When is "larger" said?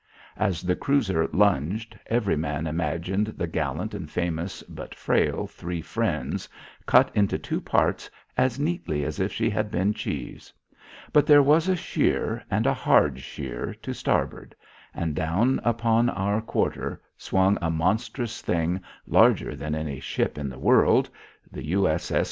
19.05-19.55